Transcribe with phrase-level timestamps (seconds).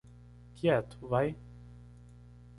[0.55, 1.35] Quieto, vai?